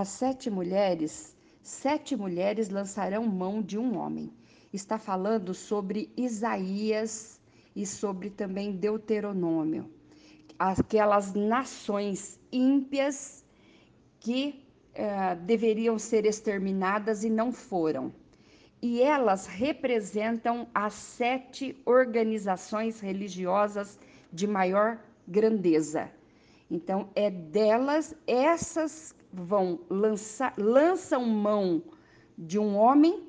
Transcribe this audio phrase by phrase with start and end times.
[0.00, 4.32] As sete mulheres, sete mulheres lançarão mão de um homem.
[4.72, 7.38] Está falando sobre Isaías
[7.76, 9.90] e sobre também Deuteronômio.
[10.58, 13.44] Aquelas nações ímpias
[14.18, 18.10] que uh, deveriam ser exterminadas e não foram.
[18.80, 23.98] E elas representam as sete organizações religiosas
[24.32, 24.98] de maior
[25.28, 26.10] grandeza.
[26.70, 31.82] Então, é delas, essas vão lançar, lançam mão
[32.36, 33.28] de um homem,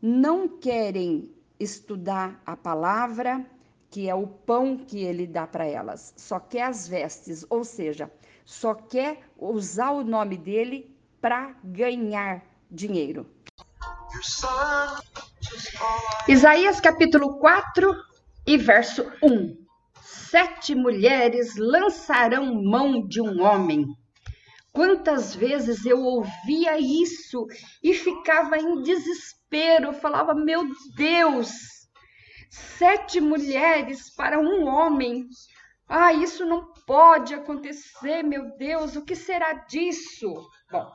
[0.00, 3.44] não querem estudar a palavra,
[3.90, 8.10] que é o pão que ele dá para elas, só quer as vestes, ou seja,
[8.44, 13.26] só quer usar o nome dele para ganhar dinheiro.
[16.28, 17.94] Isaías capítulo 4
[18.46, 19.56] e verso 1.
[20.02, 23.86] Sete mulheres lançarão mão de um homem
[24.72, 27.46] Quantas vezes eu ouvia isso
[27.82, 30.64] e ficava em desespero, eu falava: Meu
[30.96, 31.50] Deus,
[32.50, 35.26] sete mulheres para um homem.
[35.86, 40.32] Ah, isso não pode acontecer, meu Deus, o que será disso?
[40.70, 40.90] Bom,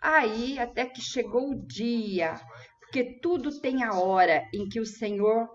[0.00, 2.40] aí até que chegou o dia,
[2.80, 5.46] porque tudo tem a hora em que o Senhor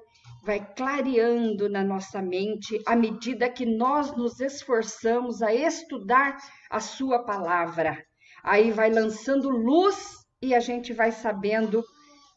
[0.44, 6.38] vai clareando na nossa mente à medida que nós nos esforçamos a estudar
[6.70, 8.04] a Sua palavra.
[8.44, 11.84] Aí vai lançando luz e a gente vai sabendo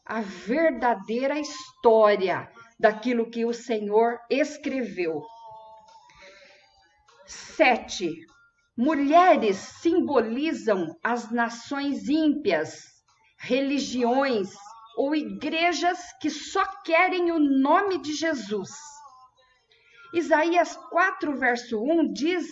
[0.05, 2.47] a verdadeira história
[2.79, 5.23] daquilo que o Senhor escreveu.
[7.25, 8.11] Sete.
[8.77, 12.83] Mulheres simbolizam as nações ímpias,
[13.39, 14.53] religiões
[14.95, 18.69] ou igrejas que só querem o nome de Jesus.
[20.13, 22.47] Isaías 4, verso 1 diz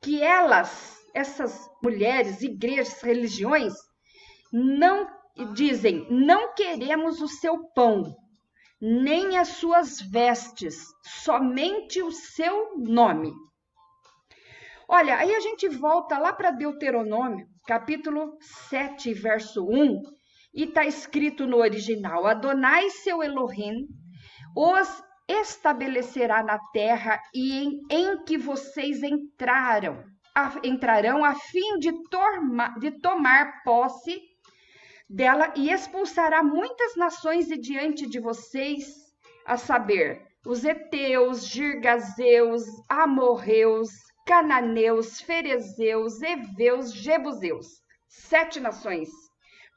[0.00, 3.74] que elas, essas mulheres, igrejas, religiões,
[4.52, 5.08] não
[5.52, 8.14] dizem: não queremos o seu pão,
[8.80, 13.32] nem as suas vestes, somente o seu nome.
[14.88, 20.02] Olha, aí a gente volta lá para Deuteronômio, capítulo 7, verso 1,
[20.58, 23.86] e está escrito no original: Adonai seu Elohim
[24.56, 30.02] os estabelecerá na terra e em, em que vocês entraram,
[30.34, 34.20] a, entrarão a fim de, torma, de tomar posse
[35.08, 38.88] dela e expulsará muitas nações de diante de vocês,
[39.46, 43.90] a saber, os heteus, girgazeus, amorreus,
[44.26, 47.66] cananeus, ferezeus, heveus, jebuseus.
[48.08, 49.08] Sete nações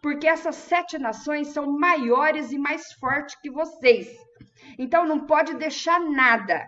[0.01, 4.07] porque essas sete nações são maiores e mais fortes que vocês.
[4.77, 6.67] Então não pode deixar nada.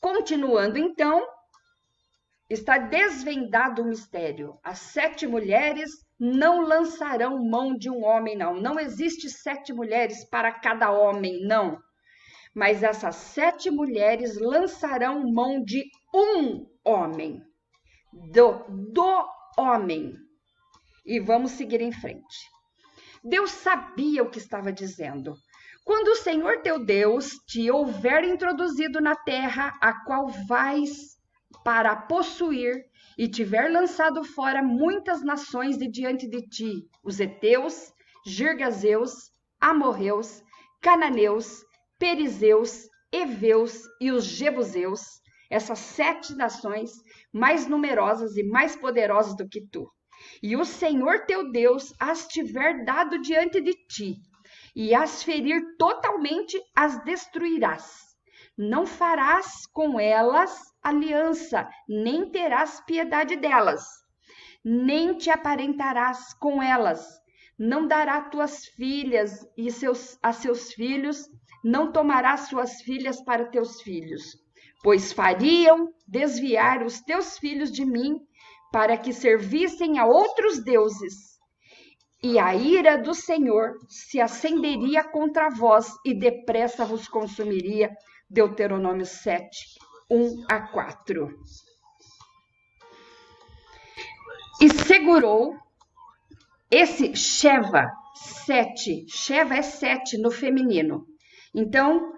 [0.00, 1.26] Continuando então,
[2.48, 4.58] está desvendado o mistério.
[4.64, 8.54] As sete mulheres não lançarão mão de um homem, não.
[8.54, 11.78] Não existe sete mulheres para cada homem, não.
[12.54, 17.42] Mas essas sete mulheres lançarão mão de um homem.
[18.32, 20.14] Do, do homem
[21.08, 22.36] e vamos seguir em frente.
[23.24, 25.34] Deus sabia o que estava dizendo.
[25.82, 31.16] Quando o Senhor teu Deus te houver introduzido na terra a qual vais
[31.64, 32.84] para possuir
[33.16, 37.90] e tiver lançado fora muitas nações de diante de ti, os heteus,
[38.26, 40.42] girgazeus, amorreus,
[40.82, 41.64] cananeus,
[41.98, 45.00] perizeus, heveus e os jebuseus,
[45.50, 46.90] essas sete nações
[47.32, 49.90] mais numerosas e mais poderosas do que tu
[50.42, 54.16] e o Senhor teu Deus as tiver dado diante de ti,
[54.74, 58.08] e as ferir totalmente, as destruirás.
[58.56, 63.84] Não farás com elas aliança, nem terás piedade delas,
[64.64, 67.06] nem te aparentarás com elas.
[67.58, 71.28] Não dará tuas filhas e seus, a seus filhos,
[71.64, 74.22] não tomarás suas filhas para teus filhos,
[74.82, 78.27] pois fariam desviar os teus filhos de mim
[78.72, 81.38] para que servissem a outros deuses.
[82.22, 87.90] E a ira do Senhor se acenderia contra vós e depressa vos consumiria.
[88.28, 89.48] Deuteronômio 7,
[90.10, 91.28] 1 a 4.
[94.60, 95.54] E segurou
[96.70, 99.06] esse Sheva, sete.
[99.08, 101.06] Sheva é sete no feminino.
[101.54, 102.12] Então,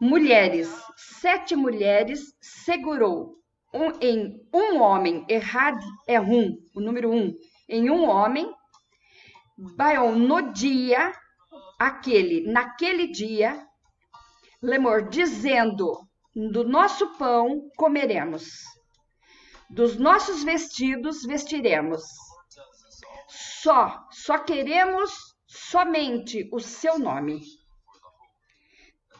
[0.00, 3.41] mulheres, sete mulheres segurou
[3.72, 7.34] um, em um homem, errad é um, o número um,
[7.68, 8.52] em um homem,
[9.76, 11.12] Baon, no dia,
[11.78, 13.66] aquele, naquele dia,
[14.60, 15.92] Lemor, dizendo,
[16.34, 18.50] do nosso pão comeremos,
[19.68, 22.02] dos nossos vestidos vestiremos,
[23.28, 25.12] só, só queremos
[25.46, 27.40] somente o seu nome.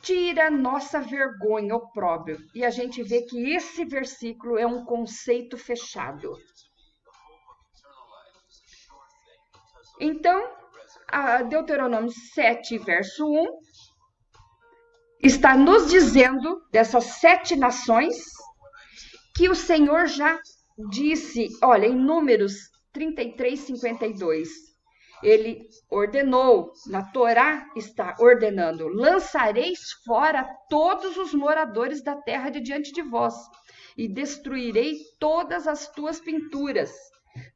[0.03, 2.39] Tira nossa vergonha, opróbrio.
[2.55, 6.37] E a gente vê que esse versículo é um conceito fechado.
[10.01, 10.51] Então,
[11.49, 13.47] Deuteronômio 7, verso 1,
[15.23, 18.17] está nos dizendo dessas sete nações
[19.37, 20.41] que o Senhor já
[20.91, 22.55] disse, olha, em Números
[22.93, 24.72] 33, 52,
[25.23, 32.93] ele ordenou, na Torá está ordenando: lançareis fora todos os moradores da terra de diante
[32.93, 33.35] de vós,
[33.97, 36.93] e destruirei todas as tuas pinturas.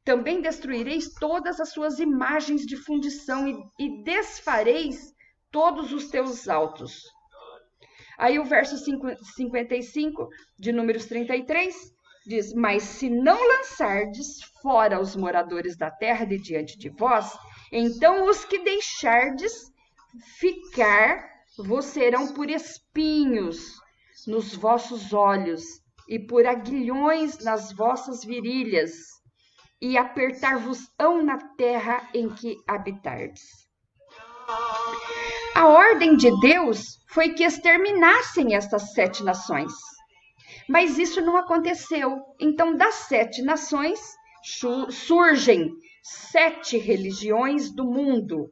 [0.03, 5.13] Também destruireis todas as suas imagens de fundição, e, e desfareis
[5.51, 7.03] todos os teus altos.
[8.17, 10.27] Aí o verso 55
[10.57, 11.75] de Números 33
[12.25, 17.31] diz: Mas se não lançardes fora os moradores da terra de diante de vós,
[17.71, 19.53] então os que deixardes
[20.39, 21.23] ficar
[21.57, 23.57] vos serão por espinhos
[24.25, 25.63] nos vossos olhos
[26.07, 28.91] e por aguilhões nas vossas virilhas,
[29.81, 33.43] e apertar-vos-ão na terra em que habitardes.
[35.53, 39.71] A ordem de Deus foi que exterminassem estas sete nações.
[40.69, 42.17] Mas isso não aconteceu.
[42.39, 43.99] Então, das sete nações
[44.89, 45.71] surgem
[46.31, 48.49] sete religiões do mundo,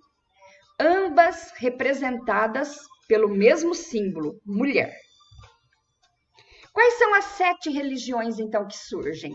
[0.80, 4.94] ambas representadas pelo mesmo símbolo, mulher.
[6.74, 9.34] Quais são as sete religiões então que surgem?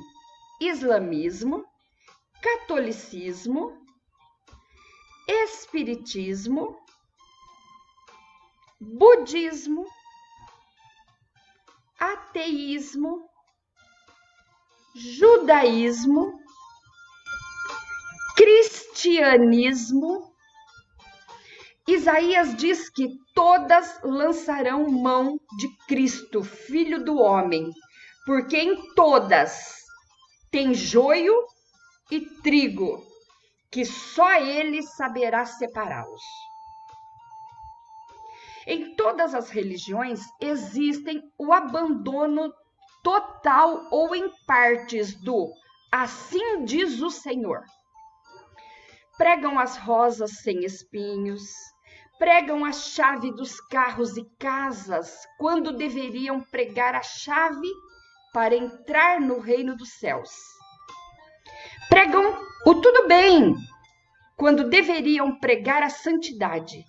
[0.61, 1.65] Islamismo,
[2.43, 3.73] catolicismo,
[5.27, 6.77] espiritismo,
[8.81, 9.87] budismo,
[11.99, 13.27] ateísmo,
[14.95, 16.40] judaísmo,
[19.01, 20.31] cristianismo.
[21.89, 27.71] Isaías diz que todas lançarão mão de Cristo, filho do homem,
[28.27, 29.79] porque em todas
[30.51, 31.35] tem joio
[32.11, 33.03] e trigo,
[33.71, 36.23] que só ele saberá separá-los.
[38.67, 42.53] Em todas as religiões existem o abandono
[43.03, 45.51] total ou em partes do
[45.91, 47.65] assim diz o Senhor.
[49.21, 51.43] Pregam as rosas sem espinhos,
[52.19, 57.69] pregam a chave dos carros e casas, quando deveriam pregar a chave
[58.33, 60.31] para entrar no reino dos céus.
[61.91, 62.35] Pregam
[62.65, 63.55] o tudo bem,
[64.39, 66.83] quando deveriam pregar a santidade.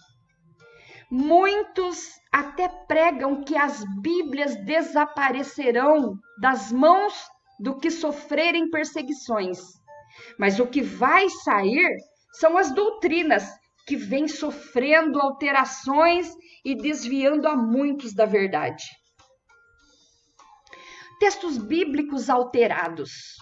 [1.11, 7.13] Muitos até pregam que as Bíblias desaparecerão das mãos
[7.59, 9.59] do que sofrerem perseguições.
[10.39, 11.93] Mas o que vai sair
[12.31, 13.43] são as doutrinas
[13.85, 16.33] que vêm sofrendo alterações
[16.63, 18.85] e desviando a muitos da verdade.
[21.19, 23.35] Textos bíblicos alterados.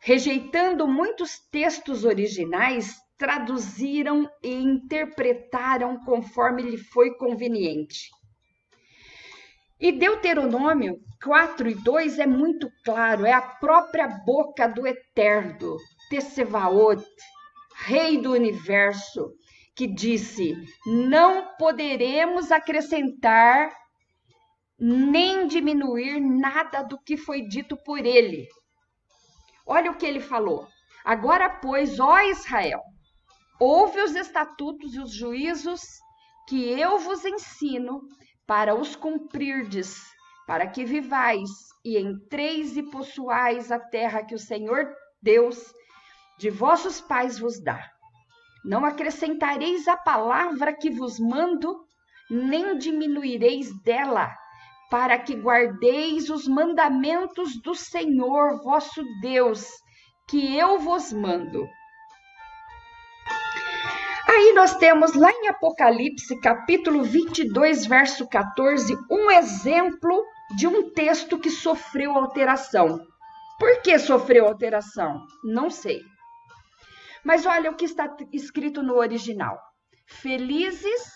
[0.00, 8.10] Rejeitando muitos textos originais, traduziram e interpretaram conforme lhe foi conveniente.
[9.80, 15.76] E Deuteronômio 4 e 2 é muito claro, é a própria boca do Eterno,
[16.08, 17.04] Tessevaot,
[17.86, 19.34] Rei do Universo,
[19.76, 20.54] que disse:
[20.86, 23.70] Não poderemos acrescentar
[24.78, 28.48] nem diminuir nada do que foi dito por ele.
[29.66, 30.66] Olha o que ele falou.
[31.04, 32.80] Agora, pois, ó Israel,
[33.60, 35.82] ouve os estatutos e os juízos
[36.48, 38.00] que eu vos ensino
[38.46, 40.00] para os cumprirdes,
[40.46, 41.50] para que vivais
[41.84, 45.74] e entreis e possuais a terra que o Senhor Deus
[46.38, 47.90] de vossos pais vos dá.
[48.64, 51.84] Não acrescentareis a palavra que vos mando,
[52.30, 54.34] nem diminuireis dela,
[54.90, 59.66] para que guardeis os mandamentos do Senhor vosso Deus,
[60.28, 61.68] que eu vos mando.
[64.26, 70.24] Aí nós temos lá em Apocalipse, capítulo 22, verso 14, um exemplo
[70.56, 73.00] de um texto que sofreu alteração.
[73.58, 75.26] Por que sofreu alteração?
[75.44, 76.00] Não sei.
[77.24, 79.58] Mas olha o que está escrito no original:
[80.06, 81.12] Felizes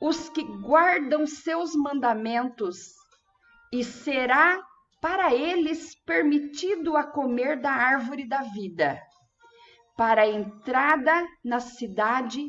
[0.00, 2.94] os que guardam seus mandamentos,
[3.72, 4.60] e será
[5.00, 9.00] para eles permitido a comer da árvore da vida
[9.96, 12.44] para a entrada na cidade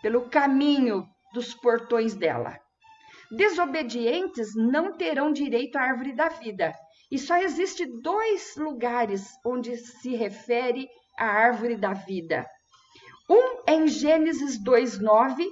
[0.00, 1.04] pelo caminho
[1.34, 2.58] dos portões dela.
[3.30, 6.72] Desobedientes não terão direito à árvore da vida.
[7.10, 10.88] E só existe dois lugares onde se refere
[11.18, 12.46] a árvore da vida.
[13.28, 15.44] Um é em Gênesis 2:9,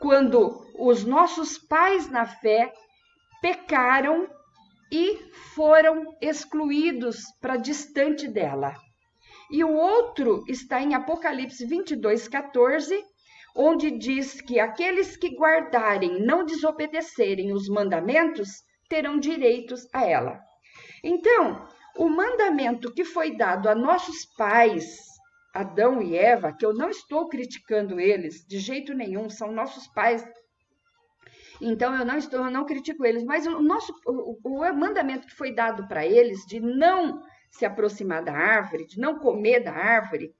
[0.00, 2.72] quando os nossos pais na fé
[3.40, 4.26] pecaram
[4.90, 5.16] e
[5.54, 8.74] foram excluídos para distante dela.
[9.50, 13.04] E o outro está em Apocalipse 22, 14,
[13.54, 18.48] onde diz que aqueles que guardarem, não desobedecerem os mandamentos,
[18.88, 20.40] terão direitos a ela.
[21.02, 25.09] Então, o mandamento que foi dado a nossos pais,
[25.52, 30.24] Adão e Eva, que eu não estou criticando eles de jeito nenhum, são nossos pais.
[31.60, 35.34] Então eu não estou, eu não critico eles, mas o nosso o, o mandamento que
[35.34, 40.32] foi dado para eles de não se aproximar da árvore, de não comer da árvore,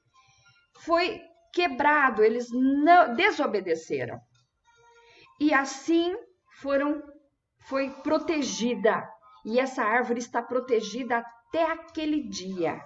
[0.78, 1.20] foi
[1.52, 4.18] quebrado, eles não desobedeceram.
[5.40, 6.14] E assim
[6.60, 7.02] foram
[7.66, 9.06] foi protegida.
[9.44, 12.80] E essa árvore está protegida até aquele dia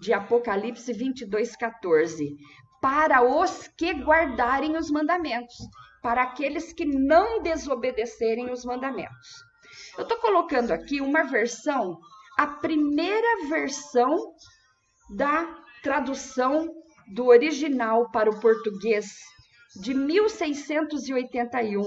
[0.00, 2.36] de Apocalipse 22, 14.
[2.80, 5.54] Para os que guardarem os mandamentos,
[6.02, 9.28] para aqueles que não desobedecerem os mandamentos.
[9.96, 11.98] Eu estou colocando aqui uma versão
[12.36, 14.16] a primeira versão
[15.16, 15.46] da
[15.82, 16.68] tradução
[17.14, 19.06] do original para o português
[19.80, 21.82] de 1681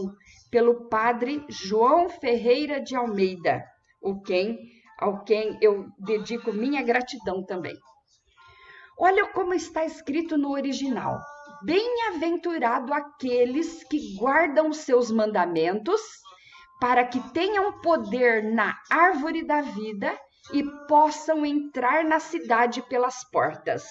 [0.50, 3.64] pelo padre João Ferreira de Almeida,
[4.02, 4.58] o quem,
[5.00, 7.76] ao quem eu dedico minha gratidão também.
[9.00, 11.20] Olha como está escrito no original:
[11.64, 16.02] Bem-aventurado aqueles que guardam seus mandamentos,
[16.80, 20.18] para que tenham poder na árvore da vida
[20.52, 23.84] e possam entrar na cidade pelas portas.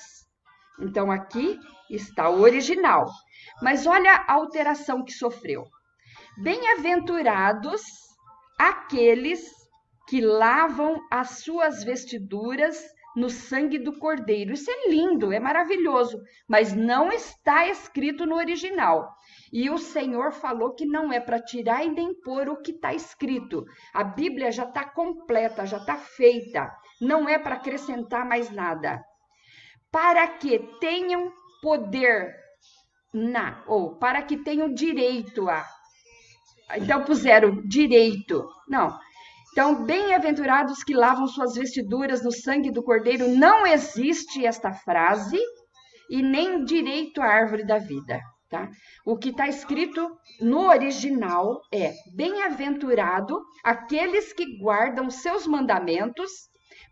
[0.81, 1.59] Então aqui
[1.91, 3.07] está o original.
[3.63, 5.65] Mas olha a alteração que sofreu.
[6.39, 7.83] Bem-aventurados
[8.59, 9.41] aqueles
[10.09, 14.53] que lavam as suas vestiduras no sangue do cordeiro.
[14.53, 19.11] Isso é lindo, é maravilhoso, mas não está escrito no original.
[19.51, 22.93] E o Senhor falou que não é para tirar e nem pôr o que está
[22.93, 23.65] escrito.
[23.95, 26.71] A Bíblia já está completa, já está feita.
[27.01, 29.03] Não é para acrescentar mais nada.
[29.91, 31.33] Para que tenham
[31.63, 32.35] poder
[33.15, 35.67] na, ou para que tenham direito a.
[36.77, 38.47] Então puseram direito.
[38.69, 38.99] Não.
[39.57, 43.27] Então, bem-aventurados que lavam suas vestiduras no sangue do cordeiro.
[43.27, 45.41] Não existe esta frase
[46.11, 48.21] e nem direito à árvore da vida.
[48.51, 48.69] Tá?
[49.07, 56.31] O que está escrito no original é: Bem-aventurado aqueles que guardam seus mandamentos,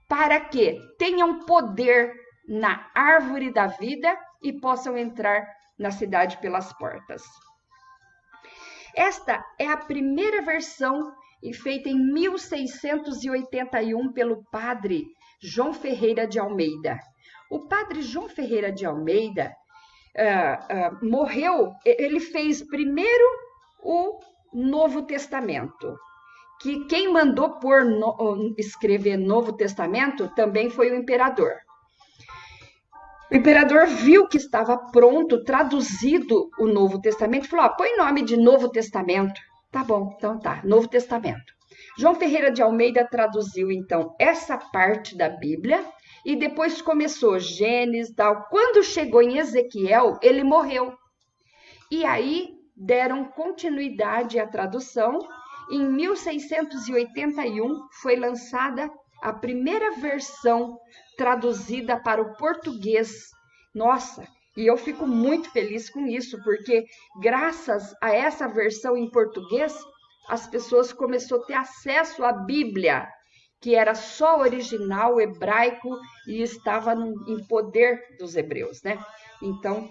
[0.08, 2.14] para que tenham poder
[2.48, 5.46] na árvore da vida e possam entrar
[5.78, 7.22] na cidade pelas portas.
[8.96, 11.12] Esta é a primeira versão
[11.52, 15.04] feita em 1681 pelo padre
[15.42, 16.98] João Ferreira de Almeida.
[17.50, 19.52] O padre João Ferreira de Almeida
[20.16, 23.24] uh, uh, morreu, ele fez primeiro
[23.82, 24.20] o
[24.52, 25.96] Novo Testamento,
[26.60, 31.52] que quem mandou por no, escrever Novo Testamento também foi o imperador.
[33.30, 38.36] O imperador viu que estava pronto, traduzido o Novo Testamento, falou: ah, põe nome de
[38.36, 39.40] Novo Testamento.
[39.74, 41.52] Tá bom, então tá, Novo Testamento.
[41.98, 45.84] João Ferreira de Almeida traduziu então essa parte da Bíblia
[46.24, 48.44] e depois começou Gênesis, tal.
[48.50, 50.94] Quando chegou em Ezequiel, ele morreu.
[51.90, 55.18] E aí deram continuidade à tradução.
[55.68, 58.88] Em 1681 foi lançada
[59.20, 60.78] a primeira versão
[61.16, 63.24] traduzida para o português.
[63.74, 64.24] Nossa,
[64.56, 66.84] e eu fico muito feliz com isso, porque
[67.20, 69.76] graças a essa versão em português,
[70.28, 73.06] as pessoas começaram a ter acesso à Bíblia
[73.64, 76.92] que era só original hebraico e estava
[77.26, 79.02] em poder dos hebreus, né?
[79.42, 79.88] Então,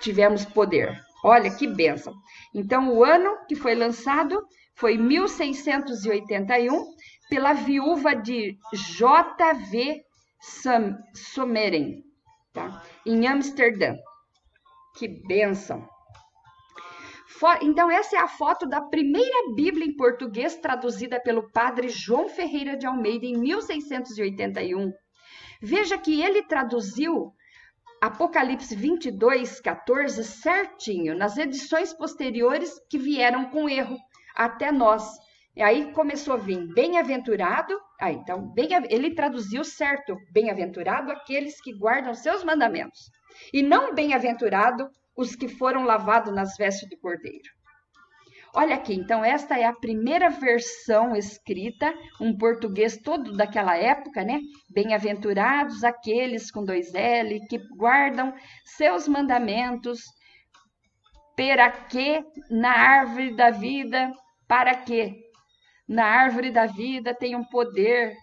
[0.00, 0.94] tivemos poder.
[1.24, 2.12] Olha que benção.
[2.54, 6.84] Então, o ano que foi lançado foi 1681
[7.30, 8.58] pela viúva de
[8.98, 10.04] J.V.
[11.14, 12.02] Sommeren,
[12.56, 12.82] tá?
[13.04, 13.96] em Amsterdã.
[14.96, 15.86] Que benção.
[17.60, 22.78] Então, essa é a foto da primeira Bíblia em português traduzida pelo padre João Ferreira
[22.78, 24.90] de Almeida em 1681.
[25.60, 27.34] Veja que ele traduziu
[28.00, 33.98] Apocalipse 22, 14 certinho, nas edições posteriores que vieram com erro
[34.34, 35.04] até nós.
[35.56, 37.74] E aí começou a vir bem-aventurado.
[37.98, 43.10] Ah, então, bem, ele traduziu certo: bem-aventurado aqueles que guardam seus mandamentos.
[43.54, 44.86] E não bem-aventurado
[45.16, 47.56] os que foram lavados nas vestes do cordeiro.
[48.54, 54.40] Olha aqui, então esta é a primeira versão escrita, um português todo daquela época, né?
[54.70, 58.34] Bem-aventurados aqueles com dois L que guardam
[58.64, 60.00] seus mandamentos,
[61.34, 64.10] para que na árvore da vida,
[64.48, 65.25] para que
[65.88, 68.14] na árvore da vida tenham poder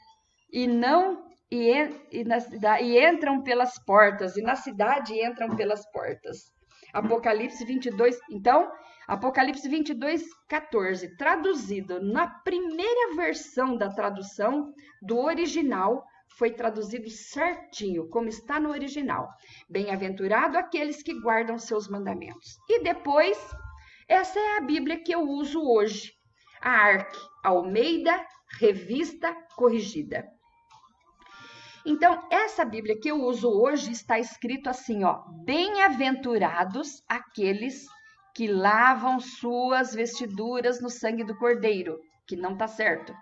[0.52, 1.70] e não e,
[2.12, 6.52] e, na, e entram pelas portas, e na cidade entram pelas portas.
[6.92, 8.72] Apocalipse 22, então,
[9.08, 16.04] Apocalipse 22, 14, traduzido na primeira versão da tradução do original,
[16.38, 19.28] foi traduzido certinho, como está no original.
[19.70, 22.58] Bem-aventurado aqueles que guardam seus mandamentos.
[22.68, 23.38] E depois,
[24.08, 26.12] essa é a Bíblia que eu uso hoje,
[26.64, 28.26] a ARC, Almeida,
[28.60, 30.26] Revista Corrigida.
[31.86, 37.86] Então, essa Bíblia que eu uso hoje está escrito assim, ó: Bem-aventurados aqueles
[38.34, 43.14] que lavam suas vestiduras no sangue do Cordeiro, que não está certo,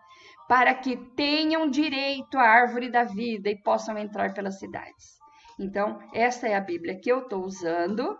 [0.48, 5.20] para que tenham direito à árvore da vida e possam entrar pelas cidades.
[5.60, 8.16] Então, essa é a Bíblia que eu estou usando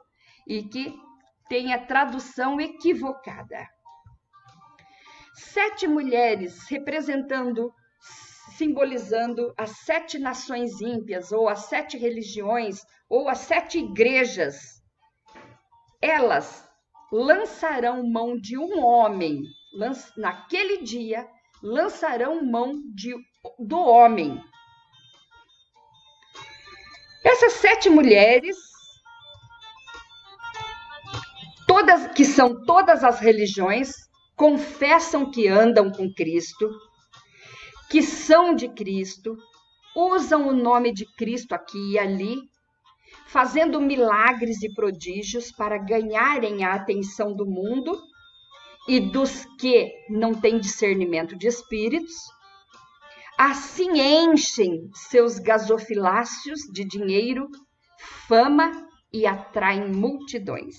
[0.48, 0.94] e que
[1.48, 3.68] tem a tradução equivocada.
[5.50, 7.74] Sete mulheres representando,
[8.58, 14.82] simbolizando as sete nações ímpias, ou as sete religiões, ou as sete igrejas.
[16.02, 16.66] Elas
[17.12, 19.42] lançarão mão de um homem,
[20.16, 21.28] naquele dia,
[21.62, 23.14] lançarão mão de,
[23.60, 24.42] do homem.
[27.26, 28.56] Essas sete mulheres,
[31.68, 36.70] todas que são todas as religiões, confessam que andam com Cristo,
[37.90, 39.38] que são de Cristo,
[39.96, 42.38] usam o nome de Cristo aqui e ali,
[43.28, 47.98] fazendo milagres e prodígios para ganharem a atenção do mundo
[48.88, 52.14] e dos que não têm discernimento de espíritos.
[53.38, 57.48] Assim enchem seus gasofiláceos de dinheiro,
[58.28, 58.72] fama
[59.12, 60.78] e atraem multidões.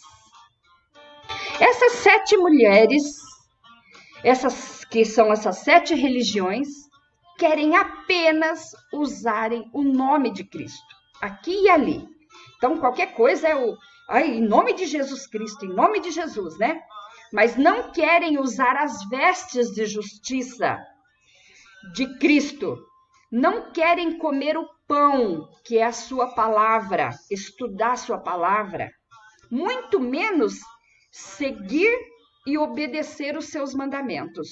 [1.60, 3.02] Essas sete mulheres,
[4.24, 6.68] essas que são essas sete religiões,
[7.38, 12.12] querem apenas usarem o nome de Cristo, aqui e ali,
[12.62, 13.76] então, qualquer coisa é o.
[14.08, 16.80] Ai, em nome de Jesus Cristo, em nome de Jesus, né?
[17.32, 20.78] Mas não querem usar as vestes de justiça
[21.92, 22.78] de Cristo.
[23.32, 28.92] Não querem comer o pão, que é a sua palavra, estudar a sua palavra.
[29.50, 30.60] Muito menos
[31.10, 31.98] seguir
[32.46, 34.50] e obedecer os seus mandamentos.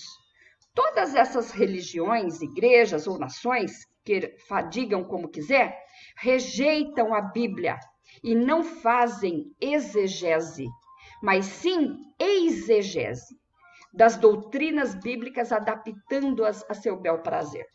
[0.74, 3.72] Todas essas religiões, igrejas ou nações,
[4.04, 4.34] que
[4.70, 5.76] digam como quiser,
[6.16, 7.78] rejeitam a Bíblia,
[8.22, 10.66] e não fazem exegese,
[11.22, 13.38] mas sim exegese
[13.92, 17.66] das doutrinas bíblicas, adaptando-as a seu bel prazer.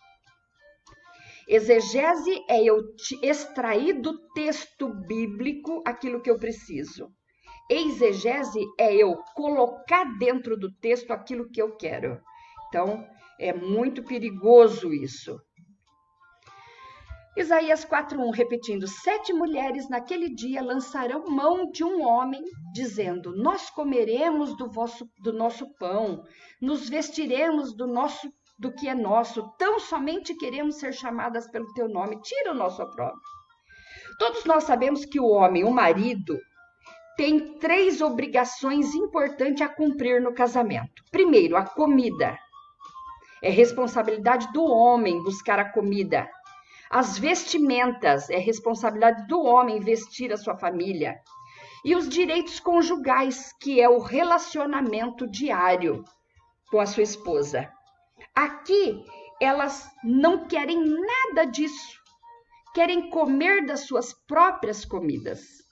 [1.48, 2.82] Exegese é eu
[3.22, 7.12] extrair do texto bíblico aquilo que eu preciso.
[7.70, 12.22] Exegese é eu colocar dentro do texto aquilo que eu quero.
[12.68, 13.08] Então,
[13.40, 15.40] é muito perigoso isso.
[17.36, 22.42] Isaías 4:1 repetindo: Sete mulheres naquele dia lançarão mão de um homem,
[22.74, 26.24] dizendo: Nós comeremos do vosso do nosso pão,
[26.62, 31.90] nos vestiremos do nosso do que é nosso, tão somente queremos ser chamadas pelo teu
[31.90, 32.22] nome.
[32.22, 33.22] Tira o nosso opróbrio.
[34.18, 36.40] Todos nós sabemos que o homem, o marido,
[37.16, 41.04] tem três obrigações importantes a cumprir no casamento.
[41.12, 42.38] Primeiro, a comida.
[43.42, 46.30] É responsabilidade do homem buscar a comida.
[46.90, 51.20] As vestimentas é responsabilidade do homem vestir a sua família.
[51.84, 56.04] E os direitos conjugais, que é o relacionamento diário
[56.72, 57.72] com a sua esposa.
[58.34, 59.04] Aqui,
[59.40, 62.00] elas não querem nada disso.
[62.74, 65.65] Querem comer das suas próprias comidas,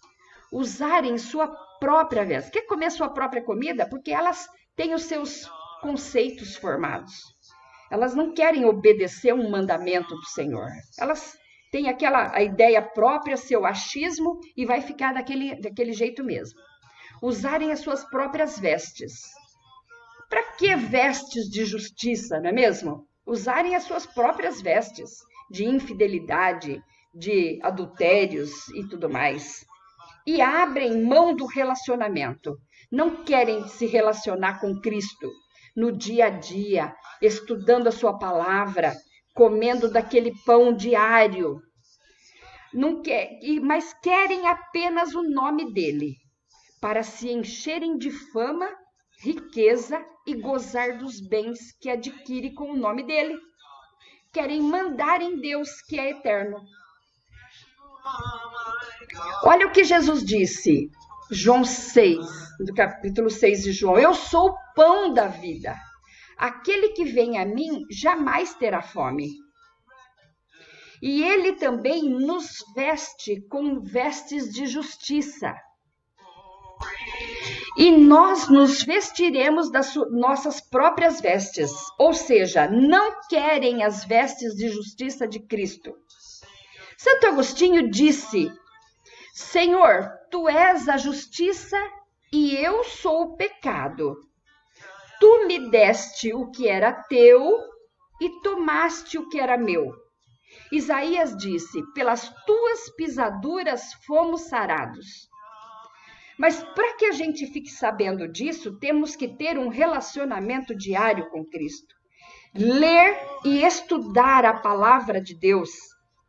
[0.54, 1.48] usarem sua
[1.80, 2.50] própria vez.
[2.50, 3.90] Quer comer sua própria comida?
[3.90, 5.50] Porque elas têm os seus
[5.82, 7.12] conceitos formados.
[7.92, 10.68] Elas não querem obedecer um mandamento do Senhor.
[11.00, 11.36] Elas
[11.72, 16.60] têm aquela a ideia própria, seu achismo e vai ficar daquele, daquele jeito mesmo.
[17.22, 19.14] Usarem as suas próprias vestes.
[20.30, 23.08] Para que vestes de justiça, não é mesmo?
[23.26, 25.12] Usarem as suas próprias vestes
[25.50, 26.82] de infidelidade,
[27.14, 29.66] de adultérios e tudo mais.
[30.26, 32.58] E abrem mão do relacionamento.
[32.92, 35.30] Não querem se relacionar com Cristo
[35.76, 38.94] no dia a dia, estudando a sua palavra,
[39.34, 41.60] comendo daquele pão diário.
[42.74, 46.16] Não quer, mas querem apenas o nome dele,
[46.80, 48.70] para se encherem de fama
[49.24, 53.40] riqueza e gozar dos bens que adquire com o nome dele.
[54.34, 56.58] Querem mandar em Deus que é eterno.
[59.44, 60.90] Olha o que Jesus disse,
[61.32, 62.20] João 6,
[62.60, 65.76] do capítulo 6 de João: Eu sou o pão da vida.
[66.38, 69.30] Aquele que vem a mim jamais terá fome.
[71.02, 75.54] E ele também nos veste com vestes de justiça.
[77.78, 84.70] E nós nos vestiremos das nossas próprias vestes, ou seja, não querem as vestes de
[84.70, 85.94] justiça de Cristo.
[86.98, 88.52] Santo Agostinho disse:
[89.34, 91.76] Senhor, tu és a justiça
[92.32, 94.16] e eu sou o pecado.
[95.20, 97.58] Tu me deste o que era teu
[98.22, 99.92] e tomaste o que era meu.
[100.72, 105.28] Isaías disse: Pelas tuas pisaduras fomos sarados.
[106.38, 111.44] Mas para que a gente fique sabendo disso, temos que ter um relacionamento diário com
[111.44, 111.96] Cristo.
[112.54, 115.72] Ler e estudar a palavra de Deus,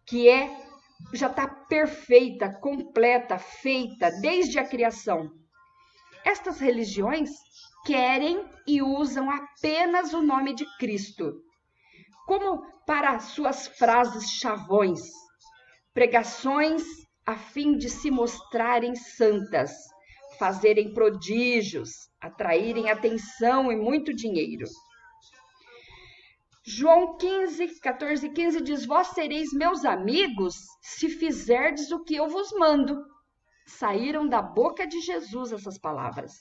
[0.06, 0.63] que é
[1.12, 5.30] já está perfeita, completa, feita desde a criação.
[6.24, 7.30] Estas religiões
[7.84, 11.44] querem e usam apenas o nome de Cristo
[12.26, 15.00] como para suas frases chavões,
[15.92, 16.82] pregações
[17.26, 19.72] a fim de se mostrarem santas,
[20.38, 24.66] fazerem prodígios, atraírem atenção e muito dinheiro.
[26.66, 32.26] João 15, 14 e 15 diz: Vós sereis meus amigos se fizerdes o que eu
[32.26, 33.04] vos mando.
[33.66, 36.32] Saíram da boca de Jesus essas palavras.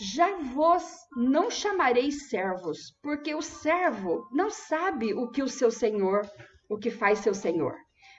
[0.00, 0.84] Já vos
[1.16, 6.24] não chamareis servos, porque o servo não sabe o que o seu senhor,
[6.70, 7.74] o que faz seu senhor.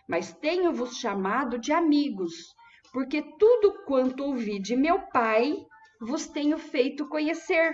[0.05, 2.33] Mas tenho-vos chamado de amigos,
[2.91, 5.55] porque tudo quanto ouvi de meu Pai
[6.01, 7.73] vos tenho feito conhecer.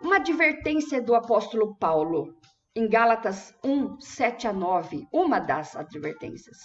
[0.00, 2.32] Uma advertência do apóstolo Paulo,
[2.74, 6.56] em Gálatas 1, 7 a 9, uma das advertências,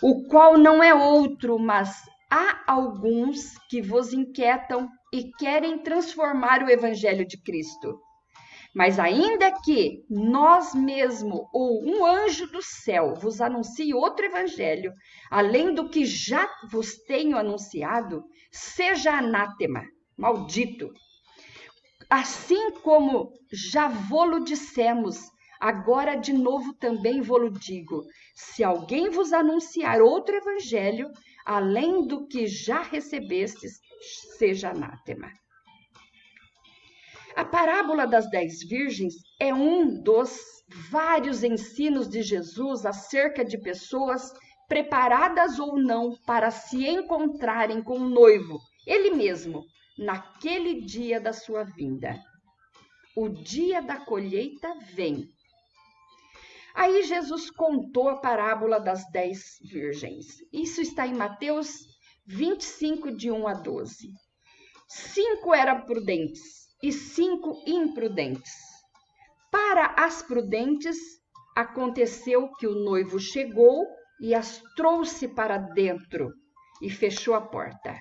[0.00, 6.70] o qual não é outro, mas há alguns que vos inquietam e querem transformar o
[6.70, 7.98] evangelho de Cristo.
[8.72, 14.92] Mas ainda que nós mesmo ou um anjo do céu vos anuncie outro evangelho,
[15.28, 19.82] além do que já vos tenho anunciado, seja anátema,
[20.16, 20.88] maldito.
[22.10, 28.02] Assim como já vô-lo dissemos, agora de novo também vô-lo digo:
[28.34, 31.08] se alguém vos anunciar outro evangelho,
[31.46, 33.78] além do que já recebestes,
[34.36, 35.30] seja anátema.
[37.36, 40.36] A parábola das dez virgens é um dos
[40.90, 44.32] vários ensinos de Jesus acerca de pessoas
[44.68, 49.64] preparadas ou não para se encontrarem com o noivo, ele mesmo,
[49.98, 52.18] naquele dia da sua vinda.
[53.16, 55.28] O dia da colheita vem
[56.74, 60.26] Aí Jesus contou a parábola das dez virgens.
[60.52, 61.68] Isso está em Mateus
[62.26, 64.08] 25, de 1 a 12.
[64.88, 68.52] Cinco eram prudentes e cinco imprudentes.
[69.50, 70.96] Para as prudentes,
[71.56, 73.84] aconteceu que o noivo chegou
[74.20, 76.32] e as trouxe para dentro
[76.80, 77.98] e fechou a porta.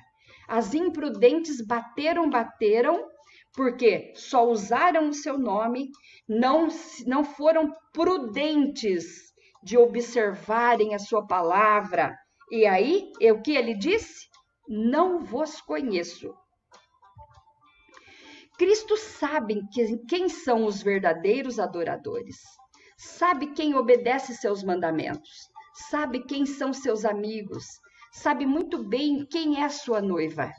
[0.49, 3.07] As imprudentes bateram, bateram
[3.53, 5.91] porque só usaram o seu nome,
[6.27, 6.67] não,
[7.05, 9.05] não foram prudentes
[9.63, 12.17] de observarem a sua palavra.
[12.51, 14.27] E aí, o que ele disse?
[14.67, 16.33] Não vos conheço.
[18.57, 22.38] Cristo sabe que, quem são os verdadeiros adoradores,
[22.97, 25.49] sabe quem obedece seus mandamentos,
[25.89, 27.65] sabe quem são seus amigos,
[28.12, 30.52] sabe muito bem quem é a sua noiva.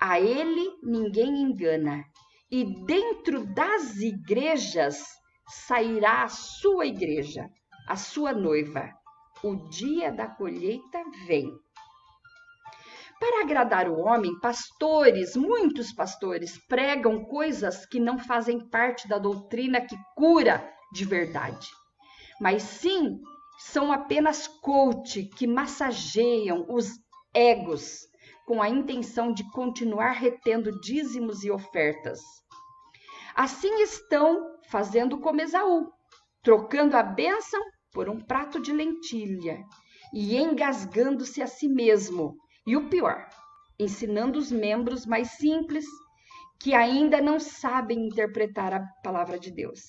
[0.00, 2.04] A ele ninguém engana,
[2.50, 5.04] e dentro das igrejas
[5.48, 7.48] sairá a sua igreja,
[7.88, 8.90] a sua noiva.
[9.42, 11.50] O dia da colheita vem.
[13.18, 19.80] Para agradar o homem, pastores, muitos pastores, pregam coisas que não fazem parte da doutrina
[19.80, 21.68] que cura de verdade,
[22.40, 23.20] mas sim
[23.66, 26.98] são apenas coach que massageiam os
[27.32, 28.00] egos
[28.46, 32.20] com a intenção de continuar retendo dízimos e ofertas.
[33.34, 35.90] Assim estão fazendo como Esaú,
[36.42, 37.60] trocando a bênção
[37.92, 39.62] por um prato de lentilha
[40.12, 42.36] e engasgando-se a si mesmo.
[42.66, 43.28] E o pior,
[43.78, 45.86] ensinando os membros mais simples
[46.60, 49.80] que ainda não sabem interpretar a palavra de Deus.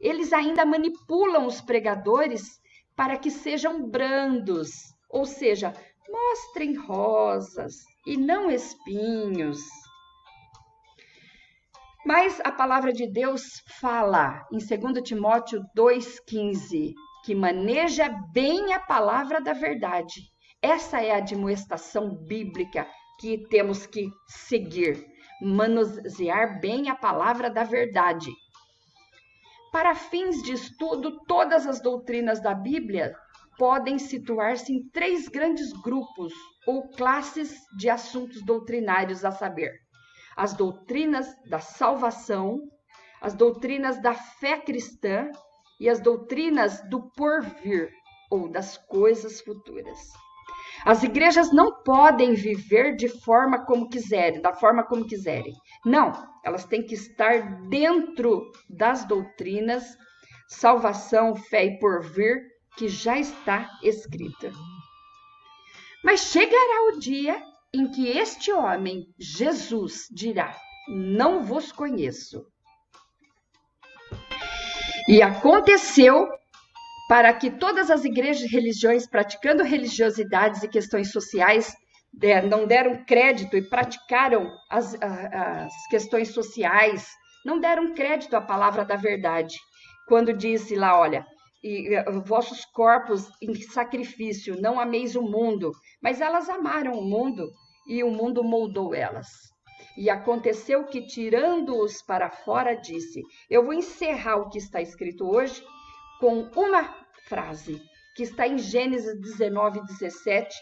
[0.00, 2.58] Eles ainda manipulam os pregadores
[2.98, 4.70] para que sejam brandos,
[5.08, 5.72] ou seja,
[6.10, 9.60] mostrem rosas e não espinhos.
[12.04, 16.92] Mas a palavra de Deus fala em 2 Timóteo 2,15
[17.24, 20.20] que maneja bem a palavra da verdade.
[20.60, 22.84] Essa é a admoestação bíblica
[23.20, 25.06] que temos que seguir,
[25.40, 28.32] manusear bem a palavra da verdade.
[29.78, 33.14] Para fins de estudo, todas as doutrinas da Bíblia
[33.56, 36.32] podem situar-se em três grandes grupos
[36.66, 39.70] ou classes de assuntos doutrinários, a saber,
[40.36, 42.58] as doutrinas da salvação,
[43.20, 45.30] as doutrinas da fé cristã
[45.78, 47.88] e as doutrinas do porvir
[48.32, 49.96] ou das coisas futuras.
[50.84, 55.54] As igrejas não podem viver de forma como quiserem, da forma como quiserem.
[55.84, 56.12] Não,
[56.44, 59.96] elas têm que estar dentro das doutrinas
[60.48, 62.42] salvação, fé e porvir
[62.76, 64.50] que já está escrita.
[66.02, 67.40] Mas chegará o dia
[67.72, 70.56] em que este homem, Jesus, dirá:
[70.88, 72.46] Não vos conheço.
[75.06, 76.28] E aconteceu
[77.08, 81.74] para que todas as igrejas e religiões praticando religiosidades e questões sociais
[82.48, 87.08] não deram crédito e praticaram as, as questões sociais,
[87.44, 89.56] não deram crédito à palavra da verdade.
[90.06, 91.26] Quando disse lá, olha,
[91.62, 91.88] e
[92.24, 97.48] vossos corpos em sacrifício, não ameis o mundo, mas elas amaram o mundo
[97.88, 99.28] e o mundo moldou elas.
[99.96, 105.60] E aconteceu que, tirando-os para fora, disse: Eu vou encerrar o que está escrito hoje
[106.18, 106.96] com uma
[107.28, 107.82] frase
[108.14, 110.56] que está em Gênesis 19, 17,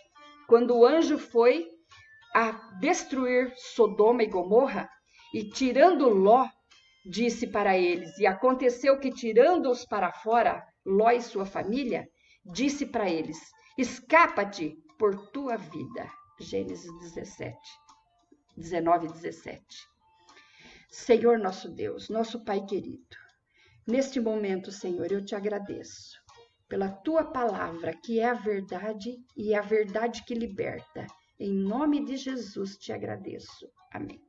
[0.47, 1.67] quando o anjo foi
[2.35, 4.89] a destruir Sodoma e Gomorra,
[5.33, 6.47] e tirando Ló,
[7.05, 12.07] disse para eles: E aconteceu que, tirando-os para fora, Ló e sua família,
[12.45, 13.39] disse para eles:
[13.79, 16.11] Escapa-te por tua vida.
[16.39, 17.57] Gênesis 17,
[18.57, 19.65] 19 e 17.
[20.91, 23.17] Senhor nosso Deus, nosso Pai querido,
[23.87, 26.17] neste momento, Senhor, eu te agradeço
[26.69, 31.07] pela tua palavra, que é a verdade e é a verdade que liberta.
[31.39, 33.69] Em nome de Jesus te agradeço.
[33.93, 34.26] Amém.